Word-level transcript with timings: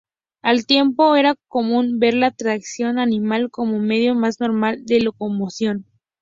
Al 0.41 0.65
tiempo, 0.65 1.15
era 1.15 1.35
común 1.47 1.99
ver 1.99 2.15
la 2.15 2.31
tracción 2.31 2.97
animal 2.97 3.51
como 3.51 3.77
medio 3.77 4.15
más 4.15 4.39
normal 4.39 4.83
de 4.83 5.01
locomoción. 5.01 5.85